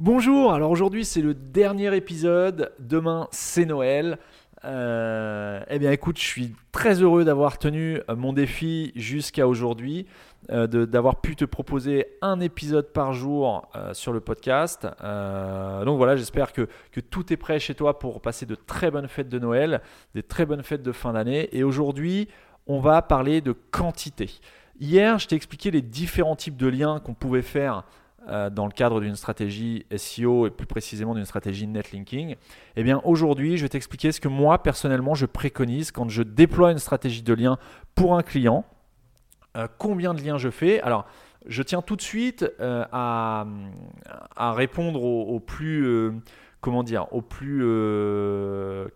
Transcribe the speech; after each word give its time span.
Bonjour, 0.00 0.52
alors 0.52 0.70
aujourd'hui 0.70 1.04
c'est 1.04 1.22
le 1.22 1.34
dernier 1.34 1.96
épisode, 1.96 2.72
demain 2.78 3.26
c'est 3.32 3.66
Noël. 3.66 4.20
Euh, 4.64 5.60
eh 5.68 5.80
bien 5.80 5.90
écoute, 5.90 6.20
je 6.20 6.24
suis 6.24 6.54
très 6.70 7.02
heureux 7.02 7.24
d'avoir 7.24 7.58
tenu 7.58 8.00
euh, 8.08 8.14
mon 8.14 8.32
défi 8.32 8.92
jusqu'à 8.94 9.48
aujourd'hui, 9.48 10.06
euh, 10.52 10.68
d'avoir 10.68 11.20
pu 11.20 11.34
te 11.34 11.44
proposer 11.44 12.06
un 12.22 12.38
épisode 12.38 12.92
par 12.92 13.12
jour 13.12 13.68
sur 13.92 14.12
le 14.12 14.20
podcast. 14.20 14.84
donc 14.84 15.96
voilà, 15.96 16.14
j'espère 16.14 16.52
que, 16.52 16.68
que, 16.92 17.00
tout 17.00 17.32
est 17.32 17.36
prêt 17.36 17.58
chez 17.58 17.74
toi 17.74 17.98
pour 17.98 18.20
passer 18.20 18.46
de 18.46 18.54
très 18.54 18.92
bonnes 18.92 19.08
fêtes 19.08 19.28
de 19.28 19.40
Noël, 19.40 19.80
des 20.14 20.22
très 20.22 20.46
bonnes 20.46 20.62
fêtes 20.62 20.84
de 20.84 20.92
fin 20.92 21.14
d'année. 21.14 21.48
Et 21.50 21.64
aujourd'hui, 21.64 22.28
on 22.68 22.78
va 22.78 23.02
parler 23.02 23.40
de 23.40 23.50
quantité. 23.50 24.30
Hier, 24.78 25.18
je 25.18 25.26
t'ai 25.26 25.34
expliqué 25.34 25.72
les 25.72 25.82
différents 25.82 26.36
types 26.36 26.56
de 26.56 26.68
liens 26.68 27.00
qu'on 27.00 27.14
pouvait 27.14 27.42
faire 27.42 27.82
euh, 28.28 28.50
dans 28.50 28.66
le 28.66 28.72
cadre 28.72 29.00
d'une 29.00 29.16
stratégie 29.16 29.86
SEO 29.96 30.46
et 30.46 30.50
plus 30.50 30.66
précisément 30.66 31.14
d'une 31.14 31.24
stratégie 31.24 31.66
netlinking, 31.66 32.36
eh 32.76 32.82
bien 32.82 33.00
aujourd'hui, 33.04 33.56
je 33.56 33.62
vais 33.62 33.68
t'expliquer 33.68 34.12
ce 34.12 34.20
que 34.20 34.28
moi 34.28 34.62
personnellement 34.62 35.14
je 35.14 35.26
préconise 35.26 35.90
quand 35.90 36.08
je 36.08 36.22
déploie 36.22 36.72
une 36.72 36.78
stratégie 36.78 37.22
de 37.22 37.34
lien 37.34 37.58
pour 37.94 38.16
un 38.16 38.22
client. 38.22 38.64
Euh, 39.56 39.66
combien 39.78 40.14
de 40.14 40.22
liens 40.22 40.38
je 40.38 40.50
fais? 40.50 40.80
Alors, 40.82 41.06
je 41.46 41.62
tiens 41.62 41.82
tout 41.82 41.96
de 41.96 42.02
suite 42.02 42.44
euh, 42.60 42.84
à, 42.92 43.46
répondre 44.36 45.02
aux, 45.02 45.40
plus 45.40 46.12
comment 46.60 46.82
dire, 46.82 47.06
aux 47.12 47.22
plus 47.22 47.64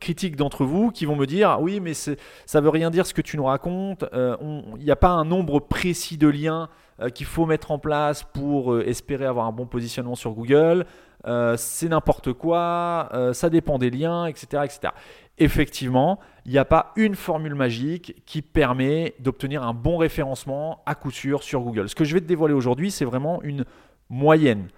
critiques 0.01 0.37
d'entre 0.37 0.65
vous 0.65 0.91
qui 0.91 1.07
vont 1.07 1.17
me 1.17 1.27
dire 1.27 1.59
oui 1.61 1.81
mais 1.81 1.95
ça 1.95 2.61
veut 2.61 2.69
rien 2.69 2.91
dire 2.91 3.07
ce 3.07 3.15
que 3.15 3.23
tu 3.23 3.37
nous 3.37 3.45
racontes, 3.45 4.05
il 4.13 4.85
n'y 4.85 4.91
a 4.91 4.97
pas 4.97 5.11
un 5.11 5.25
nombre 5.25 5.61
précis 5.61 6.17
de 6.17 6.29
liens 6.29 6.69
euh, 7.03 7.09
qu'il 7.09 7.27
faut 7.27 7.47
mettre 7.47 7.71
en 7.71 7.79
place 7.79 8.23
pour 8.23 8.73
euh, 8.73 8.87
espérer 8.87 9.25
avoir 9.25 9.47
un 9.47 9.53
bon 9.53 9.67
positionnement 9.67 10.15
sur 10.15 10.33
Google. 10.33 10.87
Euh, 11.27 11.57
c'est 11.57 11.89
n'importe 11.89 12.33
quoi, 12.33 13.09
ça 13.33 13.49
dépend 13.49 13.79
des 13.79 13.91
liens, 13.91 14.27
etc. 14.27 14.65
etc. 14.65 14.93
Effectivement, 15.39 16.19
il 16.45 16.53
n'y 16.53 16.59
a 16.59 16.65
pas 16.65 16.93
une 16.97 17.15
formule 17.15 17.55
magique 17.55 18.23
qui 18.27 18.43
permet 18.43 19.15
d'obtenir 19.21 19.63
un 19.63 19.73
bon 19.73 19.97
référencement 19.97 20.83
à 20.85 20.95
coup 20.95 21.11
sûr 21.11 21.43
sur 21.43 21.61
Google. 21.61 21.89
Ce 21.89 21.95
que 21.95 22.05
je 22.05 22.15
vais 22.15 22.21
te 22.21 22.27
dévoiler 22.27 22.55
aujourd'hui, 22.55 22.91
c'est 22.91 23.05
vraiment 23.05 23.41
une 23.43 23.65
moyenne. 24.11 24.69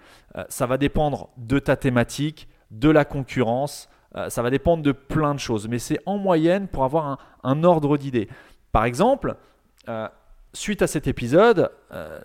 ça 0.47 0.65
va 0.65 0.77
dépendre 0.77 1.29
de 1.37 1.59
ta 1.59 1.75
thématique, 1.75 2.47
de 2.79 2.89
la 2.89 3.05
concurrence, 3.05 3.89
ça 4.29 4.41
va 4.41 4.49
dépendre 4.49 4.81
de 4.81 4.93
plein 4.93 5.33
de 5.33 5.39
choses, 5.39 5.67
mais 5.67 5.77
c'est 5.77 5.99
en 6.05 6.17
moyenne 6.17 6.69
pour 6.69 6.85
avoir 6.85 7.19
un, 7.43 7.63
ordre 7.65 7.97
d'idée. 7.97 8.29
Par 8.71 8.85
exemple, 8.85 9.35
suite 10.55 10.81
à 10.81 10.87
cet 10.87 11.07
épisode, 11.07 11.69
euh, 11.91 12.19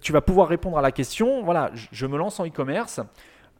tu 0.00 0.12
vas 0.12 0.20
pouvoir 0.20 0.48
répondre 0.48 0.76
à 0.76 0.82
la 0.82 0.92
question, 0.92 1.42
voilà, 1.42 1.70
je 1.74 2.06
me 2.06 2.18
lance 2.18 2.40
en 2.40 2.46
e-commerce, 2.46 3.00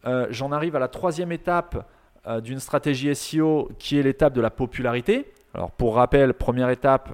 euh, 0.07 0.27
j'en 0.31 0.53
arrive 0.53 0.77
à 0.77 0.79
la 0.79 0.89
troisième 0.89 1.33
étape 1.33 1.89
euh, 2.27 2.41
d'une 2.41 2.59
stratégie 2.59 3.15
SEO 3.15 3.71
qui 3.79 3.99
est 3.99 4.03
l'étape 4.03 4.33
de 4.33 4.41
la 4.41 4.51
popularité. 4.51 5.33
Alors 5.55 5.71
pour 5.71 5.97
rappel, 5.97 6.35
première 6.35 6.71
étape, 6.71 7.13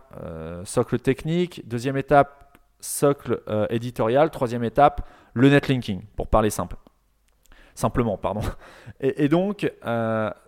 socle 0.64 0.98
technique, 0.98 1.66
deuxième 1.66 1.96
étape, 1.96 2.58
socle 2.80 3.40
éditorial, 3.70 4.30
troisième 4.30 4.62
étape, 4.62 5.08
le 5.32 5.48
netlinking, 5.48 6.02
pour 6.16 6.26
parler 6.26 6.50
simple. 6.50 6.76
Simplement, 7.76 8.16
pardon. 8.16 8.40
Et, 9.00 9.28
donc, 9.28 9.70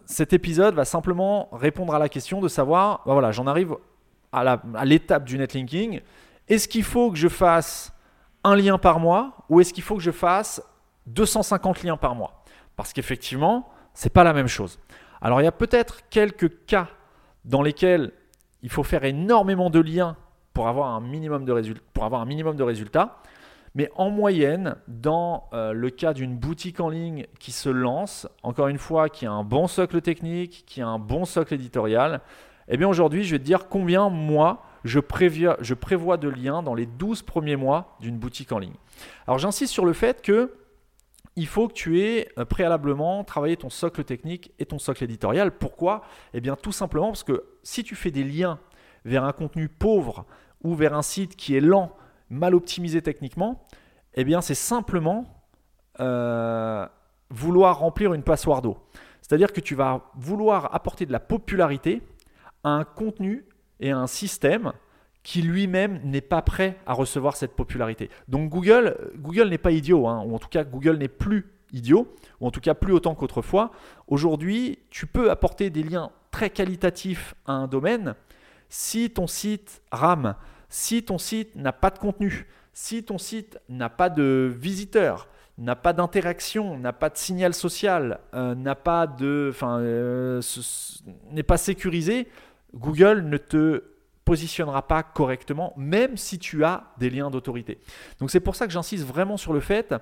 cet 0.06 0.32
épisode 0.32 0.74
va 0.74 0.84
simplement 0.84 1.48
répondre 1.52 1.94
à 1.94 2.00
la 2.00 2.08
question 2.08 2.40
de 2.40 2.48
savoir, 2.48 3.02
bah 3.06 3.12
voilà, 3.12 3.30
j'en 3.30 3.46
arrive 3.46 3.76
à 4.32 4.84
l'étape 4.84 5.24
du 5.24 5.38
netlinking 5.38 6.00
est-ce 6.48 6.66
qu'il 6.66 6.82
faut 6.82 7.10
que 7.10 7.18
je 7.18 7.28
fasse 7.28 7.92
un 8.42 8.56
lien 8.56 8.78
par 8.78 9.00
mois 9.00 9.36
ou 9.48 9.60
est-ce 9.60 9.72
qu'il 9.72 9.82
faut 9.82 9.96
que 9.96 10.02
je 10.02 10.10
fasse 10.10 10.62
250 11.06 11.82
liens 11.82 11.96
par 11.96 12.14
mois? 12.14 12.42
Parce 12.76 12.92
qu'effectivement, 12.92 13.68
ce 13.94 14.06
n'est 14.06 14.10
pas 14.10 14.24
la 14.24 14.32
même 14.32 14.48
chose. 14.48 14.78
Alors 15.20 15.40
il 15.40 15.44
y 15.44 15.48
a 15.48 15.52
peut-être 15.52 16.08
quelques 16.08 16.64
cas 16.64 16.88
dans 17.44 17.62
lesquels 17.62 18.12
il 18.62 18.70
faut 18.70 18.82
faire 18.82 19.04
énormément 19.04 19.70
de 19.70 19.80
liens 19.80 20.16
pour 20.54 20.68
avoir 20.68 20.88
un 20.88 21.00
minimum 21.00 21.44
de, 21.44 21.74
pour 21.92 22.04
avoir 22.04 22.22
un 22.22 22.26
minimum 22.26 22.56
de 22.56 22.62
résultats. 22.62 23.20
Mais 23.78 23.92
en 23.94 24.10
moyenne, 24.10 24.74
dans 24.88 25.48
euh, 25.52 25.72
le 25.72 25.90
cas 25.90 26.12
d'une 26.12 26.36
boutique 26.36 26.80
en 26.80 26.88
ligne 26.88 27.28
qui 27.38 27.52
se 27.52 27.68
lance, 27.68 28.26
encore 28.42 28.66
une 28.66 28.76
fois, 28.76 29.08
qui 29.08 29.24
a 29.24 29.30
un 29.30 29.44
bon 29.44 29.68
socle 29.68 30.00
technique, 30.00 30.64
qui 30.66 30.82
a 30.82 30.88
un 30.88 30.98
bon 30.98 31.24
socle 31.24 31.54
éditorial, 31.54 32.20
eh 32.66 32.76
bien 32.76 32.88
aujourd'hui, 32.88 33.22
je 33.22 33.36
vais 33.36 33.38
te 33.38 33.44
dire 33.44 33.68
combien 33.68 34.08
moi, 34.08 34.64
je, 34.82 34.98
je 35.60 35.74
prévois 35.74 36.16
de 36.16 36.28
liens 36.28 36.64
dans 36.64 36.74
les 36.74 36.86
12 36.86 37.22
premiers 37.22 37.54
mois 37.54 37.96
d'une 38.00 38.18
boutique 38.18 38.50
en 38.50 38.58
ligne. 38.58 38.74
Alors 39.28 39.38
j'insiste 39.38 39.72
sur 39.72 39.84
le 39.84 39.92
fait 39.92 40.22
que 40.22 40.56
il 41.36 41.46
faut 41.46 41.68
que 41.68 41.74
tu 41.74 42.00
aies 42.00 42.30
euh, 42.36 42.44
préalablement 42.44 43.22
travaillé 43.22 43.56
ton 43.56 43.70
socle 43.70 44.02
technique 44.02 44.50
et 44.58 44.66
ton 44.66 44.80
socle 44.80 45.04
éditorial. 45.04 45.52
Pourquoi? 45.52 46.02
Eh 46.34 46.40
bien 46.40 46.56
tout 46.56 46.72
simplement 46.72 47.06
parce 47.06 47.22
que 47.22 47.44
si 47.62 47.84
tu 47.84 47.94
fais 47.94 48.10
des 48.10 48.24
liens 48.24 48.58
vers 49.04 49.22
un 49.22 49.32
contenu 49.32 49.68
pauvre 49.68 50.26
ou 50.64 50.74
vers 50.74 50.94
un 50.94 51.02
site 51.02 51.36
qui 51.36 51.54
est 51.54 51.60
lent, 51.60 51.92
mal 52.30 52.54
optimisé 52.54 53.02
techniquement, 53.02 53.66
eh 54.14 54.24
bien 54.24 54.40
c'est 54.40 54.54
simplement 54.54 55.26
euh, 56.00 56.86
vouloir 57.30 57.78
remplir 57.78 58.14
une 58.14 58.22
passoire 58.22 58.62
d'eau. 58.62 58.78
C'est-à-dire 59.20 59.52
que 59.52 59.60
tu 59.60 59.74
vas 59.74 60.10
vouloir 60.14 60.74
apporter 60.74 61.06
de 61.06 61.12
la 61.12 61.20
popularité 61.20 62.02
à 62.64 62.70
un 62.70 62.84
contenu 62.84 63.44
et 63.80 63.90
un 63.90 64.06
système 64.06 64.72
qui 65.22 65.42
lui-même 65.42 66.00
n'est 66.04 66.22
pas 66.22 66.40
prêt 66.42 66.78
à 66.86 66.94
recevoir 66.94 67.36
cette 67.36 67.54
popularité. 67.54 68.08
Donc 68.28 68.48
Google, 68.48 68.96
Google 69.16 69.48
n'est 69.48 69.58
pas 69.58 69.72
idiot, 69.72 70.06
hein, 70.06 70.22
ou 70.26 70.34
en 70.34 70.38
tout 70.38 70.48
cas 70.48 70.64
Google 70.64 70.96
n'est 70.96 71.08
plus 71.08 71.52
idiot, 71.72 72.08
ou 72.40 72.46
en 72.46 72.50
tout 72.50 72.60
cas 72.60 72.74
plus 72.74 72.92
autant 72.92 73.14
qu'autrefois. 73.14 73.70
Aujourd'hui, 74.06 74.78
tu 74.90 75.06
peux 75.06 75.30
apporter 75.30 75.68
des 75.68 75.82
liens 75.82 76.10
très 76.30 76.50
qualitatifs 76.50 77.34
à 77.46 77.52
un 77.52 77.66
domaine 77.66 78.14
si 78.68 79.10
ton 79.10 79.26
site 79.26 79.82
rame, 79.90 80.34
si 80.68 81.02
ton 81.02 81.18
site 81.18 81.54
n'a 81.56 81.72
pas 81.72 81.90
de 81.90 81.98
contenu, 81.98 82.46
si 82.72 83.02
ton 83.02 83.18
site 83.18 83.58
n'a 83.68 83.88
pas 83.88 84.10
de 84.10 84.52
visiteurs, 84.54 85.28
n'a 85.58 85.74
pas 85.74 85.92
d'interaction, 85.92 86.78
n'a 86.78 86.92
pas 86.92 87.10
de 87.10 87.16
signal 87.16 87.52
social, 87.52 88.20
euh, 88.34 88.54
n'a 88.54 88.74
pas 88.74 89.06
de, 89.06 89.52
euh, 89.62 90.40
n'est 91.32 91.42
pas 91.42 91.56
sécurisé, 91.56 92.28
Google 92.74 93.22
ne 93.22 93.36
te 93.36 93.82
positionnera 94.24 94.86
pas 94.86 95.02
correctement, 95.02 95.72
même 95.76 96.16
si 96.16 96.38
tu 96.38 96.62
as 96.64 96.92
des 96.98 97.10
liens 97.10 97.30
d'autorité. 97.30 97.78
Donc 98.20 98.30
c'est 98.30 98.40
pour 98.40 98.56
ça 98.56 98.66
que 98.66 98.72
j'insiste 98.72 99.04
vraiment 99.04 99.36
sur 99.36 99.52
le 99.52 99.60
fait 99.60 99.94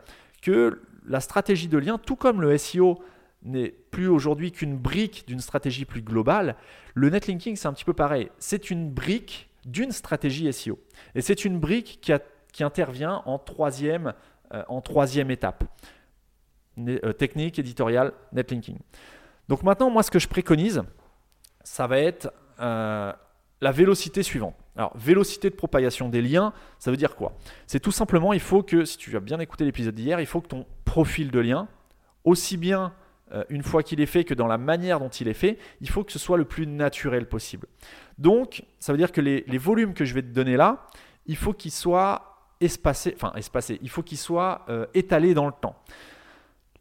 que 0.43 0.83
la 1.06 1.21
stratégie 1.21 1.69
de 1.69 1.78
lien, 1.78 1.97
tout 1.97 2.16
comme 2.16 2.43
le 2.43 2.59
SEO 2.59 2.98
n'est 3.44 3.69
plus 3.69 4.09
aujourd'hui 4.09 4.50
qu'une 4.50 4.77
brique 4.77 5.25
d'une 5.28 5.41
stratégie 5.41 5.84
plus 5.84 6.03
globale, 6.03 6.56
le 6.94 7.09
netlinking 7.09 7.56
c'est 7.56 7.69
un 7.69 7.72
petit 7.72 7.84
peu 7.84 7.93
pareil. 7.94 8.28
C'est 8.38 8.71
une 8.71 8.91
brique 8.91 9.48
d'une 9.66 9.93
stratégie 9.93 10.50
SEO. 10.53 10.78
Et 11.15 11.21
c'est 11.21 11.44
une 11.44 11.59
brique 11.59 11.99
qui, 12.00 12.12
qui, 12.53 12.65
intervient 12.65 13.22
en 13.27 13.38
troisième, 13.38 14.15
euh, 14.54 14.62
en 14.69 14.81
troisième 14.81 15.31
étape. 15.31 15.65
Euh, 16.78 17.15
technique, 17.15 17.59
éditoriale, 17.59 18.12
netlinking. 18.32 18.77
Donc 19.49 19.62
maintenant, 19.62 19.88
moi 19.88 20.03
ce 20.03 20.10
que 20.10 20.19
je 20.19 20.28
préconise, 20.28 20.82
ça 21.65 21.87
va 21.87 21.99
être 21.99 22.31
euh, 22.60 23.12
la 23.62 23.72
vélocité 23.72 24.22
suivante. 24.22 24.54
Alors, 24.77 24.94
vélocité 24.94 25.49
de 25.49 25.54
propagation 25.54 26.10
des 26.10 26.21
liens, 26.21 26.53
ça 26.78 26.91
veut 26.91 26.98
dire 26.98 27.16
quoi? 27.16 27.33
C'est 27.66 27.81
tout 27.81 27.93
simplement, 27.93 28.34
il 28.34 28.41
faut 28.41 28.62
que, 28.62 28.84
si 28.84 28.98
tu 28.98 29.16
as 29.16 29.21
bien 29.21 29.41
écouté 29.41 29.65
l'épisode 29.65 29.94
d'hier, 29.94 30.21
il 30.21 30.27
faut 30.27 30.43
que 30.43 30.48
ton 30.48 30.66
profil 30.84 31.31
de 31.31 31.41
lien, 31.41 31.66
aussi 32.25 32.59
bien 32.59 32.93
euh, 33.32 33.44
une 33.48 33.62
fois 33.62 33.82
qu'il 33.82 34.00
est 34.00 34.06
fait 34.06 34.25
que 34.25 34.34
dans 34.34 34.47
la 34.47 34.59
manière 34.59 35.00
dont 35.00 35.09
il 35.09 35.28
est 35.28 35.34
fait, 35.34 35.59
il 35.81 35.88
faut 35.88 36.04
que 36.04 36.12
ce 36.12 36.19
soit 36.19 36.38
le 36.38 36.44
plus 36.44 36.66
naturel 36.66 37.28
possible. 37.28 37.66
Donc, 38.19 38.64
ça 38.78 38.92
veut 38.92 38.98
dire 38.98 39.12
que 39.12 39.20
les, 39.20 39.59
volumes 39.59 39.94
que 39.94 40.04
je 40.04 40.14
vais 40.14 40.22
te 40.22 40.28
donner 40.28 40.56
là, 40.56 40.87
il 41.26 41.36
faut 41.36 41.53
qu'ils 41.53 41.72
soient 41.72 42.54
espacés, 42.60 43.15
enfin 43.16 43.32
espacés, 43.36 43.78
il 43.82 43.91
faut 43.91 44.03
qu'ils 44.03 44.19
soient 44.19 44.65
euh, 44.69 44.86
étalés 44.94 45.34
dans 45.34 45.47
le 45.47 45.53
temps. 45.53 45.76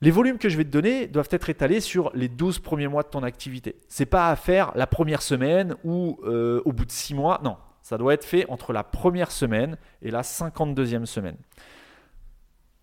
Les 0.01 0.11
volumes 0.11 0.37
que 0.37 0.49
je 0.49 0.57
vais 0.57 0.65
te 0.65 0.69
donner 0.69 1.07
doivent 1.07 1.29
être 1.31 1.49
étalés 1.49 1.79
sur 1.79 2.11
les 2.13 2.27
12 2.27 2.59
premiers 2.59 2.87
mois 2.87 3.03
de 3.03 3.07
ton 3.07 3.23
activité. 3.23 3.77
Ce 3.89 4.03
n'est 4.03 4.07
pas 4.07 4.29
à 4.29 4.35
faire 4.35 4.71
la 4.75 4.87
première 4.87 5.21
semaine 5.21 5.75
ou 5.83 6.19
euh, 6.25 6.61
au 6.65 6.73
bout 6.73 6.85
de 6.85 6.91
6 6.91 7.15
mois. 7.15 7.39
Non, 7.43 7.57
ça 7.81 7.97
doit 7.97 8.13
être 8.13 8.25
fait 8.25 8.45
entre 8.49 8.71
la 8.71 8.83
première 8.83 9.31
semaine 9.31 9.77
et 10.01 10.11
la 10.11 10.21
52e 10.21 11.05
semaine. 11.05 11.37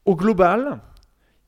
Au 0.05 0.17
global, 0.17 0.81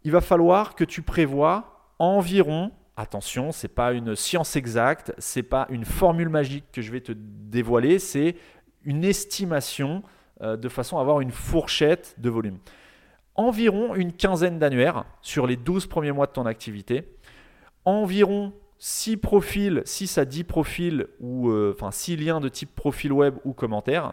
il 0.05 0.13
va 0.13 0.21
falloir 0.21 0.75
que 0.75 0.85
tu 0.85 1.03
prévois 1.03 1.74
environ, 1.99 2.71
attention, 2.97 3.53
ce 3.53 3.67
n'est 3.67 3.73
pas 3.73 3.93
une 3.93 4.17
science 4.17 4.57
exacte, 4.57 5.13
ce 5.19 5.39
n'est 5.39 5.45
pas 5.45 5.67
une 5.71 5.85
formule 5.85 6.29
magique 6.29 6.65
que 6.73 6.83
je 6.83 6.93
vais 6.93 7.01
te 7.01 7.13
dévoiler, 7.15 7.99
c'est 7.99 8.37
une 8.85 9.05
estimation 9.05 10.03
euh, 10.43 10.57
de 10.57 10.69
façon 10.69 10.99
à 10.99 11.01
avoir 11.01 11.21
une 11.21 11.31
fourchette 11.31 12.15
de 12.19 12.31
volume. 12.31 12.59
Environ 13.37 13.95
une 13.95 14.13
quinzaine 14.13 14.59
d'annuaires 14.59 15.05
sur 15.23 15.47
les 15.47 15.57
12 15.57 15.87
premiers 15.87 16.13
mois 16.13 16.27
de 16.27 16.33
ton 16.33 16.47
activité, 16.47 17.09
environ 17.85 18.53
6 18.79 19.17
profils, 19.17 19.83
6 19.85 20.19
à 20.19 20.25
10 20.25 20.45
profils 20.45 21.07
ou 21.21 21.49
euh, 21.49 21.75
enfin 21.77 21.91
6 21.91 22.17
liens 22.17 22.41
de 22.41 22.49
type 22.49 22.75
profil 22.75 23.13
web 23.13 23.35
ou 23.45 23.53
commentaire. 23.53 24.13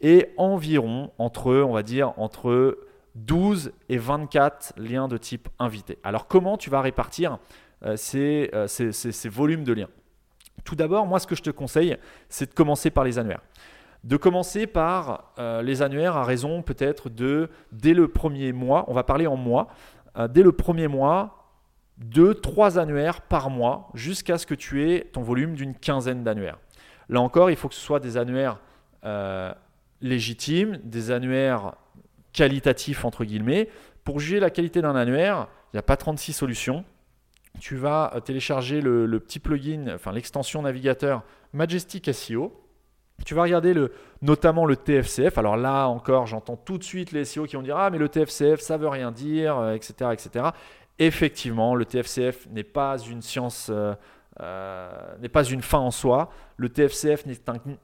Et 0.00 0.30
environ 0.36 1.12
entre 1.18 1.54
on 1.54 1.72
va 1.72 1.82
dire 1.82 2.12
entre 2.18 2.76
12 3.14 3.72
et 3.88 3.98
24 3.98 4.74
liens 4.76 5.08
de 5.08 5.16
type 5.16 5.48
invité. 5.58 5.98
Alors 6.02 6.28
comment 6.28 6.56
tu 6.56 6.70
vas 6.70 6.80
répartir 6.80 7.38
euh, 7.84 7.96
ces, 7.96 8.50
ces, 8.66 9.28
volumes 9.28 9.64
de 9.64 9.72
liens? 9.72 9.88
Tout 10.64 10.76
d'abord, 10.76 11.06
moi 11.06 11.18
ce 11.18 11.26
que 11.26 11.34
je 11.34 11.42
te 11.42 11.50
conseille, 11.50 11.96
c'est 12.28 12.50
de 12.50 12.54
commencer 12.54 12.90
par 12.90 13.04
les 13.04 13.18
annuaires. 13.18 13.42
De 14.04 14.16
commencer 14.16 14.66
par 14.66 15.32
les 15.62 15.80
annuaires 15.80 16.16
à 16.16 16.24
raison 16.24 16.62
peut-être 16.62 17.08
de, 17.08 17.48
dès 17.70 17.94
le 17.94 18.08
premier 18.08 18.52
mois, 18.52 18.84
on 18.88 18.94
va 18.94 19.04
parler 19.04 19.28
en 19.28 19.36
mois, 19.36 19.68
dès 20.28 20.42
le 20.42 20.50
premier 20.50 20.88
mois, 20.88 21.42
deux, 21.98 22.34
trois 22.34 22.78
annuaires 22.78 23.20
par 23.20 23.50
mois 23.50 23.88
jusqu'à 23.94 24.38
ce 24.38 24.46
que 24.46 24.54
tu 24.54 24.88
aies 24.88 25.08
ton 25.12 25.22
volume 25.22 25.54
d'une 25.54 25.74
quinzaine 25.74 26.24
d'annuaires. 26.24 26.58
Là 27.08 27.20
encore, 27.20 27.50
il 27.50 27.56
faut 27.56 27.68
que 27.68 27.74
ce 27.74 27.80
soit 27.80 28.00
des 28.00 28.16
annuaires 28.16 28.58
euh, 29.04 29.52
légitimes, 30.00 30.78
des 30.82 31.10
annuaires 31.10 31.74
qualitatifs, 32.32 33.04
entre 33.04 33.24
guillemets. 33.24 33.68
Pour 34.04 34.20
juger 34.20 34.40
la 34.40 34.50
qualité 34.50 34.82
d'un 34.82 34.96
annuaire, 34.96 35.48
il 35.72 35.76
n'y 35.76 35.78
a 35.78 35.82
pas 35.82 35.96
36 35.96 36.32
solutions. 36.32 36.84
Tu 37.60 37.76
vas 37.76 38.12
euh, 38.14 38.20
télécharger 38.20 38.80
le, 38.80 39.06
petit 39.20 39.38
plugin, 39.38 39.92
enfin 39.94 40.12
l'extension 40.12 40.62
navigateur 40.62 41.22
Majestic 41.52 42.12
SEO. 42.12 42.58
Tu 43.24 43.34
vas 43.34 43.42
regarder 43.42 43.74
le, 43.74 43.92
notamment 44.20 44.64
le 44.64 44.76
TFCF. 44.76 45.38
Alors 45.38 45.56
là 45.56 45.86
encore, 45.86 46.26
j'entends 46.26 46.56
tout 46.56 46.78
de 46.78 46.82
suite 46.82 47.12
les 47.12 47.24
SEO 47.24 47.44
qui 47.44 47.56
vont 47.56 47.62
dire 47.62 47.76
Ah, 47.76 47.90
mais 47.90 47.98
le 47.98 48.08
TFCF, 48.08 48.60
ça 48.60 48.76
veut 48.76 48.88
rien 48.88 49.12
dire, 49.12 49.70
etc. 49.72 49.94
Euh, 50.02 50.10
etc. 50.12 50.46
Effectivement, 50.98 51.74
le 51.74 51.84
TFCF 51.84 52.48
n'est 52.50 52.64
pas 52.64 52.98
une 52.98 53.22
science 53.22 53.68
euh, 53.70 53.94
n'est 54.40 55.28
pas 55.28 55.44
une 55.44 55.62
fin 55.62 55.78
en 55.78 55.90
soi. 55.90 56.30
Le 56.56 56.68
TFCF 56.68 57.24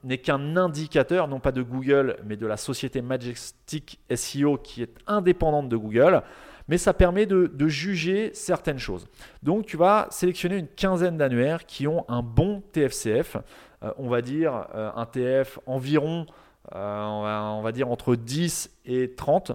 n'est 0.03 0.17
qu'un 0.17 0.55
indicateur, 0.57 1.27
non 1.27 1.39
pas 1.39 1.51
de 1.51 1.61
Google, 1.61 2.17
mais 2.25 2.37
de 2.37 2.47
la 2.47 2.57
société 2.57 3.01
Majestic 3.01 3.99
SEO 4.13 4.57
qui 4.57 4.81
est 4.81 4.95
indépendante 5.07 5.69
de 5.69 5.77
Google. 5.77 6.23
Mais 6.67 6.77
ça 6.77 6.93
permet 6.93 7.25
de, 7.25 7.67
juger 7.67 8.31
certaines 8.33 8.77
choses. 8.77 9.07
Donc 9.41 9.65
tu 9.65 9.75
vas 9.75 10.07
sélectionner 10.11 10.57
une 10.57 10.67
quinzaine 10.67 11.17
d'annuaires 11.17 11.65
qui 11.65 11.87
ont 11.87 12.05
un 12.07 12.21
bon 12.21 12.61
TFCF. 12.71 13.37
Euh, 13.83 13.91
on 13.97 14.07
va 14.07 14.21
dire 14.21 14.67
euh, 14.75 14.91
un 14.95 15.05
TF 15.05 15.59
environ, 15.65 16.25
on 16.71 17.61
va 17.63 17.71
dire 17.71 17.89
entre 17.89 18.15
10 18.15 18.69
et 18.85 19.15
30 19.15 19.53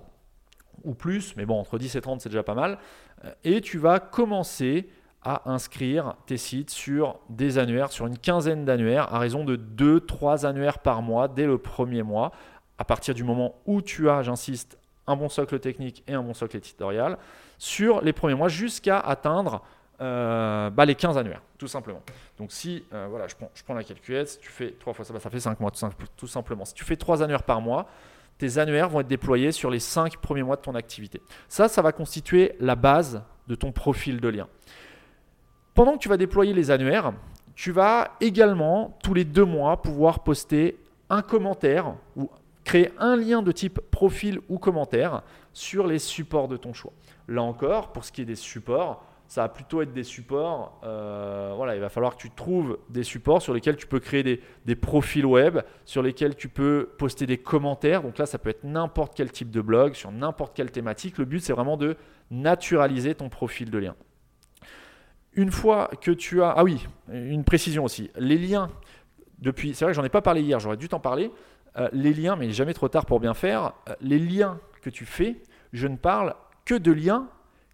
ou 0.82 0.94
plus, 0.94 1.37
mais 1.37 1.46
bon, 1.46 1.58
entre 1.58 1.79
10 1.79 1.94
et 1.94 2.00
30, 2.00 2.20
c'est 2.20 2.29
déjà 2.29 2.43
pas 2.43 2.55
mal. 2.55 2.79
Et 3.44 3.61
tu 3.61 3.79
vas 3.79 4.00
commencer 4.00 4.88
à 5.25 5.50
inscrire 5.50 6.15
tes 6.26 6.37
sites 6.37 6.71
sur 6.71 7.19
des 7.29 7.59
annuaires, 7.59 7.91
sur 7.91 8.06
une 8.06 8.19
quinzaine 8.19 8.65
d'annuaires, 8.65 9.12
à 9.15 9.19
raison 9.19 9.44
de 9.44 9.56
2-3 9.56 10.47
annuaires 10.47 10.79
par 10.79 11.03
mois 11.03 11.29
dès 11.29 11.47
le 11.47 11.59
premier 11.59 12.03
mois, 12.03 12.32
à 12.79 12.85
partir 12.85 13.15
du 13.15 13.25
moment 13.25 13.56
où 13.67 13.82
tu 13.82 14.09
as, 14.11 14.23
j'insiste, 14.23 14.79
un 15.06 15.17
bon 15.17 15.29
socle 15.29 15.59
technique 15.59 16.03
et 16.06 16.15
un 16.15 16.23
bon 16.23 16.35
socle 16.35 16.56
éditorial, 16.56 17.19
sur 17.59 18.00
les 18.03 18.12
premiers 18.12 18.35
mois 18.35 18.49
jusqu'à 18.49 18.99
atteindre 18.99 19.62
euh, 20.00 20.71
bah, 20.71 20.85
les 20.85 20.94
15 20.94 21.17
annuaires, 21.19 21.43
tout 21.56 21.69
simplement. 21.69 22.03
Donc 22.38 22.50
si, 22.50 22.85
euh, 22.93 23.06
voilà, 23.09 23.27
je 23.29 23.35
prends, 23.37 23.75
la 23.75 23.85
calculette, 23.85 24.29
si 24.29 24.38
tu 24.38 24.50
fais 24.50 24.73
3 24.73 24.93
fois 24.93 25.05
ça, 25.05 25.12
bah, 25.12 25.20
ça 25.20 25.31
fait 25.31 25.41
5 25.41 25.61
mois, 25.61 25.70
tout, 26.17 26.27
simplement. 26.27 26.65
Si 26.65 26.75
tu 26.75 26.85
fais 26.85 26.97
3 26.97 27.23
annuaires 27.23 27.44
par 27.44 27.61
mois, 27.61 27.87
tes 28.38 28.59
annuaires 28.59 28.88
vont 28.88 29.00
être 29.00 29.06
déployés 29.06 29.53
sur 29.53 29.70
les 29.70 29.79
5 29.79 30.17
premiers 30.17 30.43
mois 30.43 30.56
de 30.56 30.62
ton 30.62 30.75
activité. 30.75 31.23
Ça, 31.49 31.69
ça 31.69 31.81
va 31.81 31.93
constituer 31.93 32.56
la 32.59 32.75
base 32.75 33.23
de 33.47 33.55
ton 33.55 33.70
profil 33.70 34.20
de 34.20 34.29
lien. 34.29 34.49
Pendant 35.75 35.94
que 35.94 35.99
tu 35.99 36.09
vas 36.09 36.17
déployer 36.17 36.53
les 36.53 36.71
annuaires, 36.71 37.12
tu 37.56 37.73
vas 37.73 38.12
également 38.21 38.97
tous 39.03 39.12
les 39.12 39.25
deux 39.25 39.44
mois 39.44 39.82
pouvoir 39.82 40.21
poster 40.21 40.79
un 41.11 41.21
commentaire 41.21 41.94
ou 42.17 42.31
créer 42.62 42.93
un 42.99 43.17
lien 43.17 43.43
de 43.43 43.50
type 43.50 43.81
profil 43.91 44.38
ou 44.49 44.59
commentaire 44.59 45.23
sur 45.53 45.88
les 45.88 45.99
supports 45.99 46.47
de 46.47 46.56
ton 46.56 46.73
choix. 46.73 46.93
Là 47.26 47.43
encore, 47.43 47.93
pour 47.93 48.05
ce 48.05 48.12
qui 48.12 48.23
est 48.23 48.25
des 48.25 48.37
supports, 48.37 49.05
ça 49.26 49.43
va 49.43 49.49
plutôt 49.49 49.82
être 49.82 49.93
des 49.93 50.05
supports. 50.05 50.79
Euh, 50.85 51.55
voilà, 51.56 51.75
il 51.75 51.81
va 51.81 51.88
falloir 51.88 52.15
que 52.15 52.23
tu 52.23 52.31
trouves 52.31 52.79
des 52.88 53.03
supports 53.03 53.43
sur 53.43 53.53
lesquels 53.53 53.77
tu 53.77 53.88
peux 53.88 53.99
créer 53.99 54.23
des, 54.23 54.41
des, 54.67 54.77
profils 54.77 55.27
web, 55.27 55.59
sur 55.85 56.03
lesquels 56.03 56.37
tu 56.37 56.49
peux 56.49 56.91
poster 56.99 57.27
des 57.27 57.38
commentaires. 57.38 58.03
Donc 58.03 58.19
là, 58.19 58.27
ça 58.27 58.38
peut 58.38 58.50
être 58.50 58.62
n'importe 58.62 59.15
quel 59.17 59.32
type 59.32 59.50
de 59.50 59.61
blog, 59.61 59.94
sur 59.94 60.12
n'importe 60.12 60.55
quelle 60.55 60.70
thématique. 60.70 61.19
Le 61.19 61.25
but, 61.25 61.41
c'est 61.41 61.53
vraiment 61.53 61.77
de 61.77 61.97
naturaliser 62.31 63.17
ton 63.17 63.29
profil 63.29 63.70
de 63.70 63.79
lien. 63.79 63.97
Une 65.36 65.50
fois 65.50 65.90
que 66.00 66.10
tu 66.10 66.42
as... 66.42 66.50
Ah 66.50 66.64
oui, 66.64 66.86
une 67.12 67.44
précision 67.44 67.84
aussi. 67.84 68.10
Les 68.16 68.38
liens, 68.38 68.70
depuis... 69.38 69.75
C'est 69.75 69.84
vrai 69.84 69.92
que 69.92 69.96
j'en 69.96 70.04
ai 70.04 70.08
pas 70.10 70.22
parlé 70.22 70.42
hier, 70.42 70.60
j'aurais 70.60 70.76
dû 70.76 70.88
t'en 70.88 71.00
parler. 71.00 71.31
Euh, 71.76 71.88
les 71.92 72.12
liens, 72.14 72.36
mais 72.36 72.50
jamais 72.50 72.75
trop 72.75 72.88
tard 72.88 73.04
pour 73.04 73.20
bien 73.20 73.34
faire. 73.34 73.72
Euh, 73.88 73.94
les 74.00 74.19
liens 74.19 74.60
que 74.81 74.90
tu 74.90 75.04
fais, 75.04 75.42
je 75.72 75.88
ne 75.88 75.96
parle 75.96 76.34
que 76.64 76.75
de 76.75 76.92
liens 76.92 77.28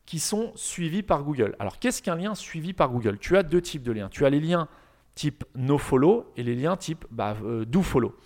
qui 0.06 0.18
sont 0.18 0.52
suivis 0.54 1.02
par 1.02 1.22
Google. 1.22 1.54
Alors 1.58 1.78
qu'est-ce 1.78 2.02
qu'un 2.02 2.16
lien 2.16 2.34
suivi 2.34 2.72
par 2.72 2.88
Google? 2.90 3.18
Tu 3.18 3.36
as 3.36 3.42
deux 3.42 3.60
types 3.60 3.82
de 3.82 3.92
liens. 3.92 4.08
Tu 4.08 4.24
as 4.24 4.30
les 4.30 4.40
liens 4.40 4.68
type 5.14 5.44
nofollow 5.54 6.32
et 6.36 6.42
les 6.42 6.54
liens 6.54 6.76
type 6.76 7.04
bah, 7.10 7.36
euh, 7.44 7.64
dofollow. 7.64 8.16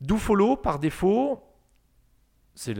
Dofollow, 0.00 0.56
par 0.56 0.78
défaut, 0.78 1.42
c'est 2.54 2.74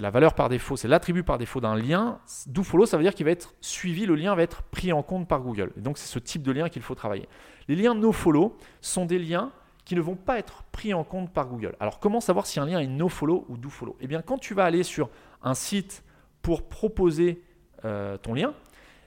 la 0.00 0.10
valeur 0.10 0.34
par 0.34 0.48
défaut, 0.48 0.76
c'est 0.76 0.88
l'attribut 0.88 1.22
par 1.22 1.38
défaut 1.38 1.60
d'un 1.60 1.74
lien. 1.74 2.20
Do 2.46 2.62
follow, 2.62 2.86
ça 2.86 2.96
veut 2.96 3.02
dire 3.02 3.14
qu'il 3.14 3.24
va 3.24 3.32
être 3.32 3.54
suivi, 3.60 4.06
le 4.06 4.14
lien 4.14 4.34
va 4.34 4.42
être 4.42 4.62
pris 4.62 4.92
en 4.92 5.02
compte 5.02 5.26
par 5.26 5.40
Google. 5.40 5.72
Et 5.76 5.80
donc 5.80 5.98
c'est 5.98 6.06
ce 6.06 6.18
type 6.18 6.42
de 6.42 6.52
lien 6.52 6.68
qu'il 6.68 6.82
faut 6.82 6.94
travailler. 6.94 7.28
Les 7.68 7.76
liens 7.76 7.94
no 7.94 8.12
follow 8.12 8.56
sont 8.80 9.04
des 9.04 9.18
liens 9.18 9.52
qui 9.84 9.94
ne 9.94 10.00
vont 10.00 10.16
pas 10.16 10.38
être 10.38 10.64
pris 10.72 10.94
en 10.94 11.04
compte 11.04 11.32
par 11.32 11.46
Google. 11.46 11.76
Alors 11.80 11.98
comment 11.98 12.20
savoir 12.20 12.46
si 12.46 12.60
un 12.60 12.66
lien 12.66 12.78
est 12.80 12.86
no 12.86 13.08
follow 13.08 13.46
ou 13.48 13.56
do 13.56 13.68
follow? 13.68 13.96
Eh 14.00 14.06
bien 14.06 14.22
quand 14.22 14.38
tu 14.38 14.54
vas 14.54 14.64
aller 14.64 14.82
sur 14.82 15.10
un 15.42 15.54
site 15.54 16.04
pour 16.42 16.68
proposer 16.68 17.42
euh, 17.84 18.16
ton 18.18 18.34
lien, 18.34 18.54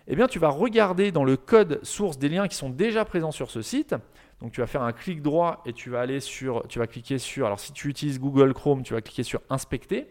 eh 0.07 0.15
bien 0.15 0.27
tu 0.27 0.39
vas 0.39 0.49
regarder 0.49 1.11
dans 1.11 1.23
le 1.23 1.37
code 1.37 1.79
source 1.83 2.17
des 2.17 2.29
liens 2.29 2.47
qui 2.47 2.55
sont 2.55 2.69
déjà 2.69 3.05
présents 3.05 3.31
sur 3.31 3.51
ce 3.51 3.61
site 3.61 3.95
donc 4.41 4.51
tu 4.51 4.61
vas 4.61 4.67
faire 4.67 4.83
un 4.83 4.93
clic 4.93 5.21
droit 5.21 5.61
et 5.65 5.73
tu 5.73 5.89
vas 5.89 6.01
aller 6.01 6.19
sur, 6.19 6.65
tu 6.67 6.79
vas 6.79 6.87
cliquer 6.87 7.17
sur, 7.17 7.45
alors 7.45 7.59
si 7.59 7.73
tu 7.73 7.89
utilises 7.89 8.19
Google 8.19 8.53
Chrome, 8.53 8.83
tu 8.83 8.93
vas 8.93 9.01
cliquer 9.01 9.23
sur 9.23 9.41
inspecter 9.49 10.07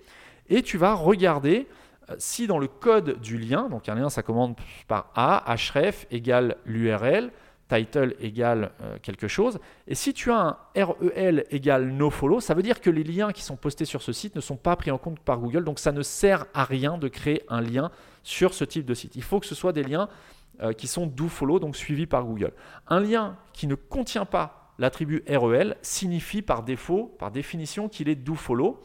et 0.49 0.63
tu 0.63 0.77
vas 0.79 0.95
regarder 0.95 1.67
euh, 2.11 2.15
si 2.19 2.47
dans 2.47 2.59
le 2.59 2.69
code 2.69 3.21
du 3.21 3.39
lien, 3.39 3.69
donc 3.69 3.89
un 3.89 3.95
lien 3.95 4.11
ça 4.11 4.23
commande 4.23 4.57
par 4.87 5.11
A, 5.15 5.45
href 5.57 6.07
égale 6.11 6.57
l'URL, 6.67 7.31
title 7.69 8.15
égale 8.21 8.73
euh, 8.83 8.97
quelque 9.03 9.29
chose, 9.29 9.59
et 9.87 9.95
si 9.95 10.15
tu 10.15 10.31
as 10.31 10.41
un 10.41 10.57
REL 10.75 11.45
égale 11.51 11.89
nofollow, 11.89 12.41
ça 12.41 12.55
veut 12.55 12.63
dire 12.63 12.81
que 12.81 12.91
les 12.91 13.05
liens 13.05 13.33
qui 13.33 13.43
sont 13.43 13.57
postés 13.57 13.85
sur 13.85 14.03
ce 14.03 14.13
site 14.13 14.35
ne 14.37 14.41
sont 14.41 14.57
pas 14.57 14.77
pris 14.77 14.91
en 14.91 14.99
compte 14.99 15.21
par 15.21 15.39
Google, 15.39 15.65
donc 15.65 15.79
ça 15.79 15.93
ne 15.93 16.03
sert 16.03 16.47
à 16.55 16.65
rien 16.65 16.99
de 16.99 17.09
créer 17.09 17.43
un 17.49 17.61
lien 17.61 17.91
sur 18.23 18.55
ce 18.55 18.65
type 18.65 18.87
de 18.87 18.95
site. 18.95 19.17
Il 19.17 19.23
faut 19.23 19.41
que 19.41 19.47
ce 19.47 19.55
soit 19.55 19.73
des 19.73 19.83
liens 19.83 20.09
euh, 20.61 20.73
qui 20.73 20.87
sont 20.87 21.07
do 21.07 21.29
follow, 21.29 21.59
donc 21.59 21.77
suivis 21.77 22.07
par 22.07 22.25
Google. 22.25 22.53
Un 22.89 23.01
lien 23.01 23.37
qui 23.53 23.67
ne 23.67 23.75
contient 23.75 24.25
pas 24.25 24.73
l'attribut 24.79 25.23
REL 25.29 25.77
signifie 25.83 26.43
par 26.43 26.63
défaut, 26.63 27.15
par 27.19 27.31
définition, 27.31 27.89
qu'il 27.89 28.09
est 28.09 28.15
do 28.15 28.35
follow. 28.35 28.81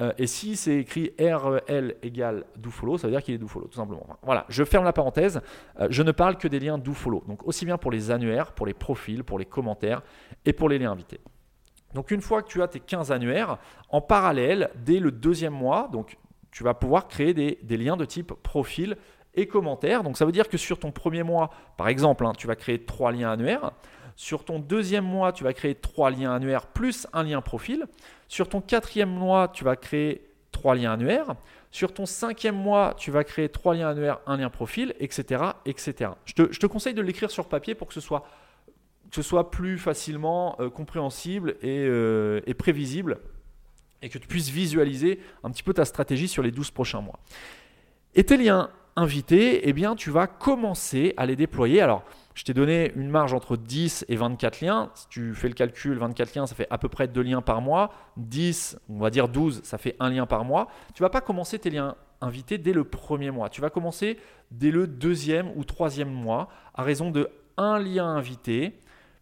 Euh, 0.00 0.12
et 0.18 0.26
si 0.26 0.56
c'est 0.56 0.76
écrit 0.76 1.12
REL 1.18 1.96
égale 2.02 2.44
do 2.56 2.70
follow, 2.70 2.98
ça 2.98 3.08
veut 3.08 3.12
dire 3.12 3.22
qu'il 3.22 3.34
est 3.34 3.38
do 3.38 3.48
follow, 3.48 3.66
tout 3.66 3.76
simplement. 3.76 4.06
voilà, 4.22 4.44
je 4.48 4.62
ferme 4.62 4.84
la 4.84 4.92
parenthèse. 4.92 5.40
Euh, 5.80 5.88
je 5.90 6.02
ne 6.02 6.12
parle 6.12 6.36
que 6.36 6.46
des 6.46 6.60
liens 6.60 6.78
do 6.78 6.92
follow. 6.92 7.24
Donc 7.26 7.46
aussi 7.46 7.64
bien 7.64 7.78
pour 7.78 7.90
les 7.90 8.10
annuaires, 8.10 8.52
pour 8.52 8.66
les 8.66 8.74
profils, 8.74 9.24
pour 9.24 9.38
les 9.38 9.44
commentaires 9.44 10.02
et 10.44 10.52
pour 10.52 10.68
les 10.68 10.78
liens 10.78 10.92
invités. 10.92 11.20
Donc 11.94 12.10
une 12.10 12.20
fois 12.20 12.42
que 12.42 12.48
tu 12.48 12.62
as 12.62 12.68
tes 12.68 12.80
15 12.80 13.10
annuaires, 13.10 13.58
en 13.88 14.00
parallèle, 14.00 14.70
dès 14.76 15.00
le 15.00 15.10
deuxième 15.10 15.54
mois, 15.54 15.88
donc 15.90 16.18
tu 16.50 16.62
vas 16.62 16.74
pouvoir 16.74 17.08
créer 17.08 17.34
des 17.34 17.76
liens 17.76 17.96
de 17.96 18.04
type 18.04 18.32
profil 18.42 18.96
et 19.38 19.46
commentaires. 19.46 20.02
Donc 20.02 20.16
ça 20.16 20.24
veut 20.24 20.32
dire 20.32 20.48
que 20.48 20.58
sur 20.58 20.78
ton 20.78 20.90
premier 20.90 21.22
mois, 21.22 21.50
par 21.76 21.88
exemple, 21.88 22.26
hein, 22.26 22.32
tu 22.36 22.46
vas 22.46 22.56
créer 22.56 22.84
trois 22.84 23.12
liens 23.12 23.30
annuaires. 23.30 23.72
Sur 24.16 24.44
ton 24.44 24.58
deuxième 24.58 25.04
mois, 25.04 25.32
tu 25.32 25.44
vas 25.44 25.52
créer 25.52 25.76
trois 25.76 26.10
liens 26.10 26.34
annuaires 26.34 26.66
plus 26.66 27.06
un 27.12 27.22
lien 27.22 27.40
profil. 27.40 27.86
Sur 28.26 28.48
ton 28.48 28.60
quatrième 28.60 29.10
mois, 29.10 29.48
tu 29.48 29.62
vas 29.62 29.76
créer 29.76 30.28
trois 30.50 30.74
liens 30.74 30.92
annuaires. 30.92 31.36
Sur 31.70 31.94
ton 31.94 32.04
cinquième 32.04 32.56
mois, 32.56 32.94
tu 32.98 33.12
vas 33.12 33.22
créer 33.22 33.48
trois 33.48 33.74
liens 33.74 33.90
annuaires, 33.90 34.18
un 34.26 34.36
lien 34.36 34.50
profil, 34.50 34.94
etc. 34.98 35.42
etc. 35.66 36.10
Je, 36.24 36.32
te, 36.32 36.66
conseille 36.66 36.94
de 36.94 37.02
l'écrire 37.02 37.30
sur 37.30 37.46
papier 37.46 37.76
pour 37.76 37.86
que 37.86 37.94
ce 37.94 38.00
soit, 38.00 38.24
que 39.08 39.14
ce 39.14 39.22
soit 39.22 39.52
plus 39.52 39.78
facilement 39.78 40.56
euh, 40.58 40.68
compréhensible 40.68 41.56
et, 41.62 41.86
euh, 41.86 42.40
et 42.46 42.54
prévisible 42.54 43.20
et 44.02 44.08
que 44.08 44.18
tu 44.18 44.26
puisses 44.26 44.48
visualiser 44.48 45.20
un 45.44 45.50
petit 45.50 45.62
peu 45.62 45.74
ta 45.74 45.84
stratégie 45.84 46.28
sur 46.28 46.42
les 46.42 46.50
12 46.50 46.70
prochains 46.70 47.00
mois. 47.00 47.18
Et 48.14 48.24
tes 48.24 48.36
liens 48.36 48.70
invité, 48.98 49.68
eh 49.68 49.72
bien, 49.72 49.94
tu 49.94 50.10
vas 50.10 50.26
commencer 50.26 51.14
à 51.16 51.24
les 51.24 51.36
déployer. 51.36 51.80
Alors, 51.80 52.02
je 52.34 52.44
t'ai 52.44 52.52
donné 52.52 52.92
une 52.96 53.10
marge 53.10 53.32
entre 53.32 53.56
10 53.56 54.04
et 54.08 54.16
24 54.16 54.60
liens. 54.60 54.90
Si 54.94 55.08
tu 55.08 55.34
fais 55.34 55.48
le 55.48 55.54
calcul, 55.54 55.96
24 55.98 56.34
liens, 56.34 56.46
ça 56.46 56.54
fait 56.54 56.66
à 56.70 56.78
peu 56.78 56.88
près 56.88 57.06
2 57.06 57.20
liens 57.22 57.40
par 57.40 57.60
mois. 57.60 57.92
10, 58.16 58.78
on 58.88 58.98
va 58.98 59.10
dire 59.10 59.28
12, 59.28 59.62
ça 59.62 59.78
fait 59.78 59.94
un 60.00 60.10
lien 60.10 60.26
par 60.26 60.44
mois. 60.44 60.68
Tu 60.94 61.02
vas 61.02 61.10
pas 61.10 61.20
commencer 61.20 61.58
tes 61.58 61.70
liens 61.70 61.94
invités 62.20 62.58
dès 62.58 62.72
le 62.72 62.82
premier 62.84 63.30
mois. 63.30 63.48
Tu 63.48 63.60
vas 63.60 63.70
commencer 63.70 64.18
dès 64.50 64.72
le 64.72 64.88
deuxième 64.88 65.52
ou 65.56 65.64
troisième 65.64 66.10
mois 66.10 66.48
à 66.74 66.82
raison 66.82 67.10
de 67.10 67.28
un 67.56 67.78
lien 67.78 68.06
invité, 68.06 68.78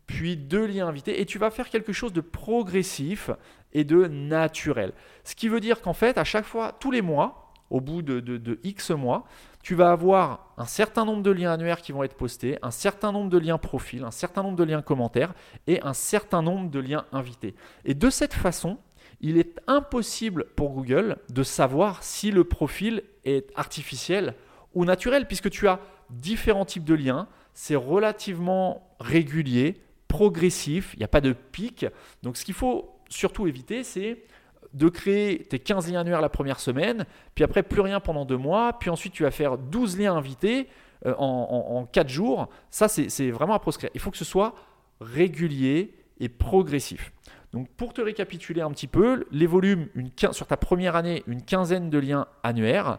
puis 0.07 0.37
deux 0.37 0.67
liens 0.67 0.89
invités. 0.89 1.21
Et 1.21 1.27
tu 1.27 1.39
vas 1.39 1.51
faire 1.51 1.69
quelque 1.69 1.93
chose 1.93 2.13
de 2.15 2.23
progressif 2.23 3.31
et 3.73 3.85
de 3.85 4.07
naturel. 4.07 4.93
Ce 5.25 5.35
qui 5.35 5.49
veut 5.49 5.61
dire 5.61 5.83
qu'en 5.83 5.93
fait, 5.93 6.17
à 6.17 6.25
chaque 6.25 6.47
fois, 6.47 6.73
tous 6.73 6.91
les 6.91 7.03
mois, 7.03 7.46
au 7.71 7.81
bout 7.81 8.03
de, 8.03 8.61
X 8.63 8.91
mois, 8.91 9.25
tu 9.63 9.75
vas 9.75 9.91
avoir 9.91 10.53
un 10.57 10.67
certain 10.67 11.05
nombre 11.05 11.23
de 11.23 11.31
liens 11.31 11.53
annuaires 11.53 11.83
qui 11.83 11.93
vont 11.93 12.03
être 12.03 12.17
postés, 12.17 12.59
un 12.63 12.71
certain 12.71 13.13
nombre 13.13 13.31
de 13.31 13.39
liens 13.39 13.59
profils, 13.59 14.05
un 14.05 14.11
certain 14.11 14.43
nombre 14.43 14.57
de 14.57 14.65
liens 14.65 14.83
commentaires 14.83 15.35
et 15.67 15.83
un 15.83 15.93
certain 15.93 16.43
nombre 16.43 16.71
de 16.71 16.79
liens 16.79 17.05
invités. 17.13 17.55
Et 17.85 17.95
de 17.95 18.11
cette 18.11 18.35
façon, 18.35 18.79
il 19.21 19.39
est 19.39 19.61
impossible 19.67 20.47
pour 20.57 20.71
Google 20.71 21.17
de 21.31 21.43
savoir 21.43 22.03
si 22.03 22.31
le 22.31 22.45
profil 22.45 23.03
est 23.25 23.51
artificiel 23.57 24.35
ou 24.75 24.85
naturel, 24.85 25.27
puisque 25.27 25.51
tu 25.51 25.67
as 25.69 25.81
différents 26.11 26.67
types 26.67 26.85
de 26.85 26.95
liens, 26.95 27.29
c'est 27.55 27.77
relativement 27.77 28.95
régulier, 29.01 29.81
progressif, 30.07 30.93
il 30.95 30.99
n'y 30.99 31.05
a 31.05 31.09
pas 31.09 31.21
de 31.21 31.33
pic. 31.33 31.87
Donc 32.23 32.37
ce 32.37 32.45
qu'il 32.45 32.55
faut 32.55 32.97
surtout 33.09 33.47
éviter, 33.47 33.83
c'est 33.83 34.23
de 34.73 34.89
créer 34.89 35.45
tes 35.45 35.59
15 35.59 35.91
liens 35.91 36.01
annuaires 36.01 36.21
la 36.21 36.29
première 36.29 36.61
semaine, 36.61 37.07
puis 37.35 37.45
après 37.45 37.63
plus 37.63 37.81
rien 37.81 38.01
pendant 38.01 38.25
deux 38.25 38.37
mois, 38.37 38.79
puis 38.79 38.91
ensuite 38.91 39.13
tu 39.13 39.23
vas 39.23 39.31
faire 39.31 39.59
12 39.59 39.99
liens 39.99 40.15
invités 40.15 40.69
euh, 41.07 41.15
en, 41.19 41.79
en, 41.79 41.87
4 41.87 42.09
jours. 42.09 42.49
Ça, 42.71 42.89
c'est 42.89 43.31
vraiment 43.31 43.55
à 43.55 43.59
proscrire. 43.59 43.91
Il 43.95 44.01
faut 44.01 44.11
que 44.11 44.19
ce 44.19 44.25
soit 44.25 44.55
régulier 45.01 45.95
et 46.21 46.29
progressif. 46.29 47.13
Donc 47.53 47.69
pour 47.71 47.93
te 47.93 48.01
récapituler 48.01 48.61
un 48.61 48.71
petit 48.71 48.87
peu, 48.87 49.25
les 49.31 49.47
volumes 49.47 49.89
sur 50.33 50.47
ta 50.47 50.57
première 50.57 50.97
année, 50.97 51.23
une 51.27 51.43
quinzaine 51.43 51.91
de 51.91 51.99
liens 51.99 52.27
annuaires, 52.43 52.99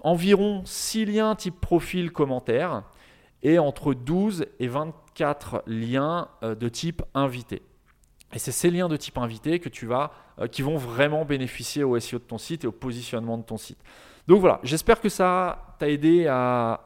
environ 0.00 0.62
6 0.64 1.04
liens 1.06 1.34
type 1.36 1.60
profil 1.60 2.10
commentaire 2.10 2.84
et 3.42 3.58
entre 3.58 3.94
12 3.94 4.46
et 4.58 4.68
24 4.68 5.62
liens 5.66 6.28
euh, 6.42 6.54
de 6.54 6.68
type 6.68 7.02
invité. 7.14 7.62
Et 8.32 8.38
c'est 8.38 8.52
ces 8.52 8.70
liens 8.70 8.88
de 8.88 8.96
type 8.96 9.18
invité 9.18 9.58
que 9.58 9.68
tu 9.68 9.86
vas, 9.86 10.12
euh, 10.40 10.46
qui 10.46 10.62
vont 10.62 10.76
vraiment 10.76 11.24
bénéficier 11.24 11.84
au 11.84 11.98
SEO 11.98 12.18
de 12.18 12.24
ton 12.24 12.38
site 12.38 12.64
et 12.64 12.66
au 12.66 12.72
positionnement 12.72 13.36
de 13.36 13.42
ton 13.42 13.56
site. 13.56 13.78
Donc 14.28 14.40
voilà, 14.40 14.60
j'espère 14.62 15.00
que 15.00 15.08
ça 15.08 15.74
t'a 15.78 15.88
aidé 15.88 16.26
à, 16.28 16.80